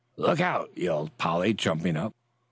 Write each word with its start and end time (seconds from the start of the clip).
"Look 0.17 0.39
out!" 0.39 0.71
yelled 0.75 1.15
Polly, 1.19 1.53
jumping 1.53 1.95
up. 1.95 2.15